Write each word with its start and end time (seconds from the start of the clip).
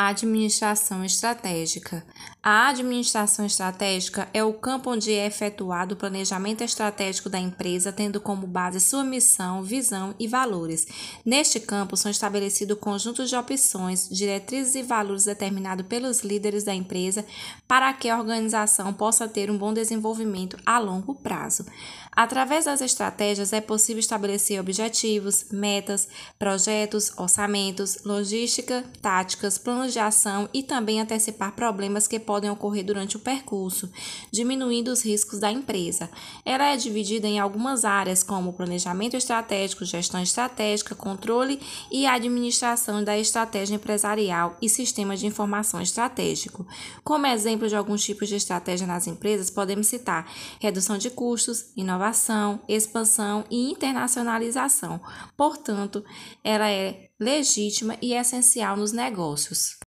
Administração 0.00 1.04
estratégica. 1.04 2.06
A 2.40 2.68
administração 2.68 3.44
estratégica 3.44 4.28
é 4.32 4.44
o 4.44 4.52
campo 4.52 4.92
onde 4.92 5.12
é 5.12 5.26
efetuado 5.26 5.94
o 5.94 5.96
planejamento 5.96 6.62
estratégico 6.62 7.28
da 7.28 7.40
empresa, 7.40 7.92
tendo 7.92 8.20
como 8.20 8.46
base 8.46 8.78
sua 8.78 9.02
missão, 9.02 9.60
visão 9.60 10.14
e 10.16 10.28
valores. 10.28 10.86
Neste 11.24 11.58
campo 11.58 11.96
são 11.96 12.12
estabelecidos 12.12 12.78
conjuntos 12.78 13.28
de 13.28 13.34
opções, 13.34 14.08
diretrizes 14.08 14.76
e 14.76 14.84
valores 14.84 15.24
determinados 15.24 15.84
pelos 15.88 16.20
líderes 16.20 16.62
da 16.62 16.72
empresa 16.72 17.26
para 17.66 17.92
que 17.92 18.08
a 18.08 18.16
organização 18.16 18.94
possa 18.94 19.26
ter 19.26 19.50
um 19.50 19.58
bom 19.58 19.74
desenvolvimento 19.74 20.56
a 20.64 20.78
longo 20.78 21.16
prazo. 21.16 21.66
Através 22.12 22.64
das 22.64 22.80
estratégias 22.80 23.52
é 23.52 23.60
possível 23.60 24.00
estabelecer 24.00 24.60
objetivos, 24.60 25.46
metas, 25.52 26.08
projetos, 26.38 27.12
orçamentos, 27.16 27.98
logística, 28.04 28.84
táticas, 29.00 29.56
planos 29.56 29.87
de 29.90 29.98
ação 29.98 30.48
e 30.52 30.62
também 30.62 31.00
antecipar 31.00 31.52
problemas 31.52 32.06
que 32.06 32.18
podem 32.18 32.50
ocorrer 32.50 32.84
durante 32.84 33.16
o 33.16 33.20
percurso, 33.20 33.90
diminuindo 34.30 34.88
os 34.88 35.02
riscos 35.02 35.38
da 35.38 35.50
empresa. 35.50 36.10
Ela 36.44 36.72
é 36.72 36.76
dividida 36.76 37.26
em 37.26 37.38
algumas 37.38 37.84
áreas 37.84 38.22
como 38.22 38.52
planejamento 38.52 39.16
estratégico, 39.16 39.84
gestão 39.84 40.22
estratégica, 40.22 40.94
controle 40.94 41.60
e 41.90 42.06
administração 42.06 43.02
da 43.02 43.18
estratégia 43.18 43.74
empresarial 43.76 44.56
e 44.60 44.68
sistema 44.68 45.16
de 45.16 45.26
informação 45.26 45.80
estratégico. 45.80 46.66
Como 47.02 47.26
exemplo 47.26 47.68
de 47.68 47.76
alguns 47.76 48.04
tipos 48.04 48.28
de 48.28 48.36
estratégia 48.36 48.86
nas 48.86 49.06
empresas, 49.06 49.50
podemos 49.50 49.86
citar 49.86 50.30
redução 50.60 50.98
de 50.98 51.10
custos, 51.10 51.72
inovação, 51.76 52.60
expansão 52.68 53.44
e 53.50 53.70
internacionalização. 53.70 55.00
Portanto, 55.36 56.04
ela 56.44 56.70
é 56.70 57.08
legítima 57.18 57.96
e 58.00 58.14
essencial 58.14 58.76
nos 58.76 58.92
negócios. 58.92 59.78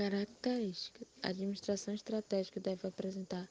Características: 0.00 1.06
A 1.22 1.28
administração 1.28 1.92
estratégica 1.92 2.58
deve 2.58 2.88
apresentar 2.88 3.46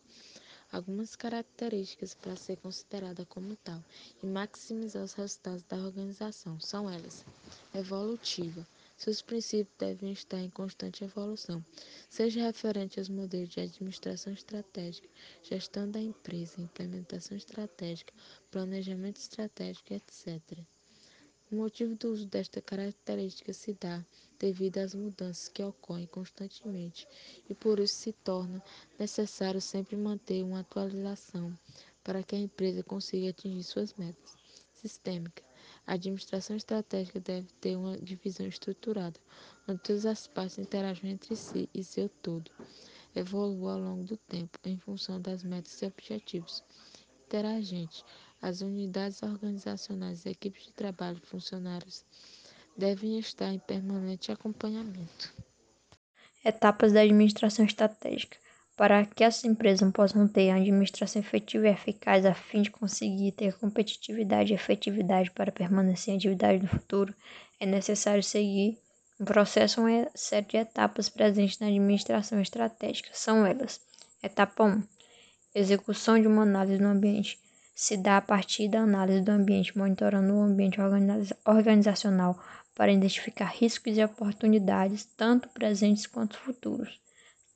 algumas 0.72 1.16
características 1.16 2.16
para 2.16 2.36
ser 2.36 2.58
considerada 2.58 3.24
como 3.24 3.56
tal 3.58 3.84
e 4.24 4.26
maximizar 4.26 5.04
os 5.04 5.14
resultados 5.14 5.62
da 5.66 5.78
organização. 5.78 6.60
São 6.60 6.90
elas: 6.90 7.24
evolutiva 7.72 8.66
seus 8.98 9.22
princípios 9.22 9.78
devem 9.78 10.12
estar 10.12 10.40
em 10.40 10.50
constante 10.50 11.04
evolução, 11.04 11.64
seja 12.10 12.42
referente 12.42 12.98
aos 12.98 13.10
modelos 13.10 13.50
de 13.50 13.60
administração 13.60 14.34
estratégica, 14.34 15.08
gestão 15.44 15.88
da 15.92 16.02
empresa, 16.02 16.60
implementação 16.60 17.38
estratégica, 17.38 18.12
planejamento 18.50 19.18
estratégico, 19.18 19.94
etc. 19.94 20.66
O 21.52 21.56
motivo 21.56 21.96
do 21.96 22.12
uso 22.12 22.28
desta 22.28 22.62
característica 22.62 23.52
se 23.54 23.74
dá 23.74 24.06
devido 24.38 24.78
às 24.78 24.94
mudanças 24.94 25.48
que 25.50 25.64
ocorrem 25.64 26.06
constantemente 26.08 27.08
e 27.50 27.56
por 27.56 27.80
isso 27.80 27.96
se 27.96 28.14
torna 28.14 28.64
necessário 29.00 29.60
sempre 29.60 29.96
manter 29.96 30.44
uma 30.44 30.60
atualização 30.60 31.58
para 32.04 32.24
que 32.24 32.36
a 32.36 32.40
empresa 32.40 32.84
consiga 32.84 33.30
atingir 33.30 33.64
suas 33.64 33.94
metas. 33.96 34.38
Sistêmica 34.74 35.44
a 35.86 35.94
administração 35.94 36.56
estratégica 36.56 37.20
deve 37.20 37.48
ter 37.60 37.76
uma 37.76 37.98
divisão 37.98 38.46
estruturada, 38.46 39.20
onde 39.68 39.82
todas 39.82 40.06
as 40.06 40.28
partes 40.28 40.60
interagem 40.60 41.12
entre 41.12 41.36
si 41.36 41.68
e 41.74 41.84
seu 41.84 42.08
todo 42.08 42.52
evolua 43.16 43.74
ao 43.74 43.80
longo 43.80 44.04
do 44.04 44.16
tempo, 44.16 44.60
em 44.66 44.78
função 44.78 45.20
das 45.20 45.44
metas 45.44 45.82
e 45.82 45.86
objetivos. 45.88 46.64
Interagente. 47.26 48.04
As 48.42 48.62
unidades 48.62 49.22
organizacionais, 49.22 50.26
equipes 50.26 50.66
de 50.66 50.72
trabalho 50.72 51.20
e 51.22 51.26
funcionários 51.28 52.06
devem 52.78 53.20
estar 53.20 53.54
em 53.54 53.60
permanente 53.60 54.32
acompanhamento. 54.32 55.34
Etapas 56.44 56.94
da 56.94 57.02
administração 57.02 57.66
estratégica. 57.66 58.38
Para 58.78 59.06
que 59.06 59.26
as 59.26 59.44
empresas 59.44 59.92
possam 59.92 60.26
ter 60.26 60.52
administração 60.52 61.22
efetiva 61.22 61.68
e 61.68 61.72
eficaz 61.72 62.26
a 62.26 62.34
fim 62.34 62.62
de 62.62 62.72
conseguir 62.72 63.34
ter 63.34 63.58
competitividade 63.58 64.54
e 64.54 64.56
efetividade 64.56 65.32
para 65.32 65.52
permanecer 65.52 66.14
em 66.14 66.18
atividade 66.18 66.64
no 66.64 66.70
futuro, 66.70 67.14
é 67.60 67.66
necessário 67.66 68.24
seguir 68.24 68.78
um 69.20 69.26
processo 69.26 69.82
uma 69.82 70.10
série 70.16 70.46
de 70.46 70.56
etapas 70.56 71.10
presentes 71.10 71.60
na 71.60 71.68
administração 71.68 72.40
estratégica. 72.40 73.10
São 73.12 73.46
elas: 73.46 73.82
etapa 74.24 74.64
1. 74.64 74.82
Execução 75.54 76.18
de 76.22 76.26
uma 76.26 76.44
análise 76.44 76.78
do 76.78 76.86
ambiente. 76.86 77.38
Se 77.82 77.96
dá 77.96 78.18
a 78.18 78.22
partir 78.22 78.68
da 78.68 78.82
análise 78.82 79.22
do 79.22 79.32
ambiente, 79.32 79.78
monitorando 79.78 80.34
o 80.34 80.42
ambiente 80.42 80.80
organizacional 81.46 82.38
para 82.76 82.92
identificar 82.92 83.46
riscos 83.46 83.98
e 83.98 84.04
oportunidades, 84.04 85.06
tanto 85.16 85.48
presentes 85.48 86.06
quanto 86.06 86.38
futuros. 86.38 87.00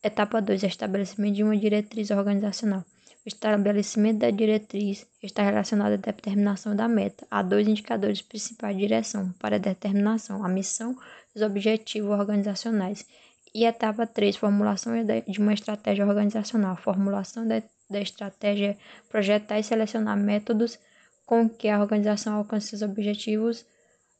Etapa 0.01 0.41
2. 0.41 0.63
Estabelecimento 0.63 1.35
de 1.35 1.43
uma 1.43 1.57
diretriz 1.57 2.09
organizacional. 2.09 2.85
O 3.25 3.27
estabelecimento 3.27 4.19
da 4.19 4.31
diretriz 4.31 5.05
está 5.21 5.43
relacionado 5.43 5.91
à 5.91 5.97
determinação 5.97 6.73
da 6.73 6.87
meta. 6.87 7.27
Há 7.29 7.41
dois 7.41 7.67
indicadores 7.67 8.21
principais 8.21 8.77
de 8.77 8.81
direção 8.83 9.33
para 9.33 9.57
a 9.57 9.59
determinação: 9.59 10.41
a 10.41 10.47
missão 10.47 10.95
e 11.35 11.39
os 11.39 11.41
objetivos 11.41 12.17
organizacionais. 12.17 13.05
E 13.53 13.65
etapa 13.65 14.07
3, 14.07 14.37
formulação 14.37 14.93
de 15.27 15.39
uma 15.39 15.53
estratégia 15.53 16.07
organizacional. 16.07 16.77
Formulação 16.77 17.45
da, 17.45 17.61
da 17.93 18.01
estratégia 18.01 18.71
é 18.71 18.77
projetar 19.07 19.59
e 19.59 19.63
selecionar 19.63 20.17
métodos 20.17 20.77
com 21.25 21.47
que 21.47 21.69
a 21.69 21.79
organização 21.79 22.35
alcance 22.35 22.75
os 22.75 22.81
objetivos 22.81 23.65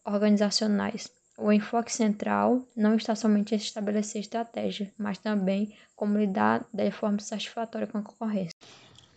organizacionais. 0.06 1.12
O 1.38 1.52
enfoque 1.52 1.92
central 1.92 2.66
não 2.76 2.96
está 2.96 3.16
somente 3.16 3.56
em 3.56 3.58
estabelecer 3.58 4.22
estratégia, 4.22 4.94
mas 4.98 5.18
também 5.18 5.76
como 5.96 6.18
lidar 6.18 6.66
de 6.72 6.92
forma 6.92 7.20
satisfatória 7.20 7.88
com 7.88 7.98
a 7.98 8.04
concorrência. 8.04 8.54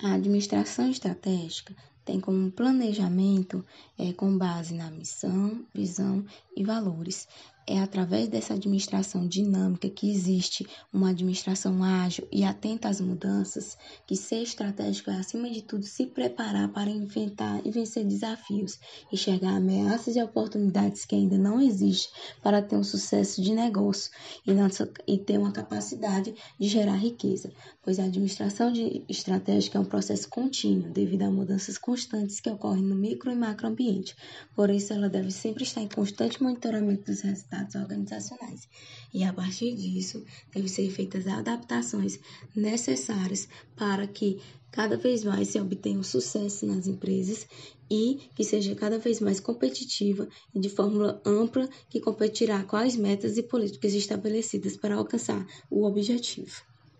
A 0.02 0.14
administração 0.14 0.90
estratégica 0.90 1.74
tem 2.04 2.20
como 2.20 2.50
planejamento 2.50 3.64
é, 3.98 4.12
com 4.12 4.38
base 4.38 4.74
na 4.74 4.90
missão, 4.90 5.64
visão 5.74 6.24
e 6.56 6.64
valores 6.64 7.28
é 7.66 7.80
através 7.80 8.28
dessa 8.28 8.54
administração 8.54 9.26
dinâmica 9.26 9.90
que 9.90 10.10
existe 10.10 10.66
uma 10.92 11.10
administração 11.10 11.82
ágil 11.82 12.26
e 12.30 12.44
atenta 12.44 12.88
às 12.88 13.00
mudanças, 13.00 13.76
que 14.06 14.14
ser 14.14 14.42
estratégico 14.42 15.10
é, 15.10 15.16
acima 15.16 15.50
de 15.50 15.62
tudo, 15.62 15.84
se 15.84 16.06
preparar 16.06 16.72
para 16.72 16.88
enfrentar 16.88 17.60
e 17.66 17.70
vencer 17.70 18.04
desafios, 18.04 18.78
enxergar 19.12 19.56
ameaças 19.56 20.14
e 20.14 20.22
oportunidades 20.22 21.04
que 21.04 21.16
ainda 21.16 21.36
não 21.36 21.60
existem 21.60 22.12
para 22.42 22.62
ter 22.62 22.76
um 22.76 22.84
sucesso 22.84 23.42
de 23.42 23.52
negócio 23.52 24.12
e, 24.46 24.52
e 25.12 25.18
ter 25.18 25.38
uma 25.38 25.52
capacidade 25.52 26.34
de 26.58 26.68
gerar 26.68 26.96
riqueza, 26.96 27.52
pois 27.82 27.98
a 27.98 28.04
administração 28.04 28.72
estratégica 29.08 29.78
é 29.78 29.80
um 29.80 29.84
processo 29.84 30.28
contínuo 30.28 30.92
devido 30.92 31.22
a 31.22 31.30
mudanças 31.30 31.78
constantes 31.78 32.40
que 32.40 32.50
ocorrem 32.50 32.82
no 32.82 32.94
micro 32.94 33.30
e 33.30 33.34
macro 33.34 33.66
ambiente. 33.66 34.14
Por 34.54 34.70
isso, 34.70 34.92
ela 34.92 35.08
deve 35.08 35.30
sempre 35.30 35.64
estar 35.64 35.80
em 35.80 35.88
constante 35.88 36.42
monitoramento 36.42 37.04
dos 37.04 37.24
organizacionais. 37.74 38.68
E 39.12 39.24
a 39.24 39.32
partir 39.32 39.74
disso, 39.74 40.24
devem 40.52 40.68
ser 40.68 40.90
feitas 40.90 41.26
adaptações 41.26 42.18
necessárias 42.54 43.48
para 43.74 44.06
que 44.06 44.40
cada 44.70 44.96
vez 44.96 45.24
mais 45.24 45.48
se 45.48 45.60
obtenha 45.60 45.98
um 45.98 46.02
sucesso 46.02 46.66
nas 46.66 46.86
empresas 46.86 47.46
e 47.90 48.28
que 48.34 48.44
seja 48.44 48.74
cada 48.74 48.98
vez 48.98 49.20
mais 49.20 49.40
competitiva 49.40 50.28
e 50.54 50.60
de 50.60 50.68
fórmula 50.68 51.20
ampla 51.24 51.68
que 51.88 52.00
competirá 52.00 52.62
com 52.64 52.76
as 52.76 52.96
metas 52.96 53.38
e 53.38 53.42
políticas 53.42 53.94
estabelecidas 53.94 54.76
para 54.76 54.96
alcançar 54.96 55.46
o 55.70 55.84
objetivo. 55.84 56.75